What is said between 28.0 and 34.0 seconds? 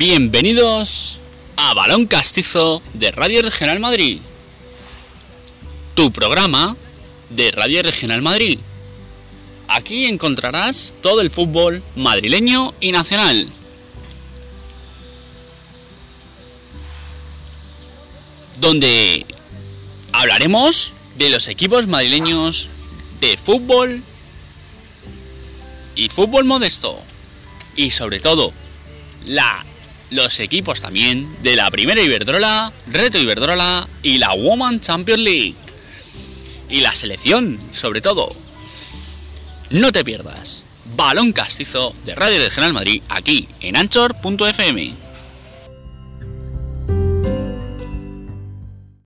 todo, la, los equipos también de la primera Iberdrola, Reto Iberdrola